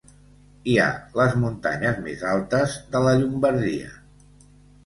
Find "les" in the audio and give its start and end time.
1.19-1.35